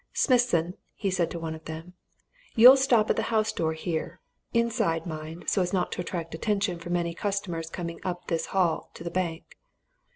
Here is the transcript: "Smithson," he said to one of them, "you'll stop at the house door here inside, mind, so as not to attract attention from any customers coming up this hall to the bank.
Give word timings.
"Smithson," 0.13 0.73
he 0.95 1.11
said 1.11 1.29
to 1.29 1.37
one 1.37 1.53
of 1.53 1.65
them, 1.65 1.93
"you'll 2.55 2.75
stop 2.75 3.11
at 3.11 3.15
the 3.17 3.21
house 3.29 3.51
door 3.53 3.73
here 3.73 4.19
inside, 4.51 5.05
mind, 5.05 5.47
so 5.47 5.61
as 5.61 5.73
not 5.73 5.91
to 5.91 6.01
attract 6.01 6.33
attention 6.33 6.79
from 6.79 6.95
any 6.95 7.13
customers 7.13 7.69
coming 7.69 7.99
up 8.03 8.25
this 8.25 8.47
hall 8.47 8.89
to 8.95 9.03
the 9.03 9.11
bank. 9.11 9.59